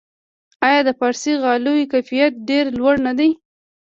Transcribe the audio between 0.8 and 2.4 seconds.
د فارسي غالیو کیفیت